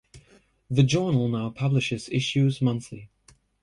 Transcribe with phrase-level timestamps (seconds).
[0.71, 3.11] The journal now publishes issues monthly.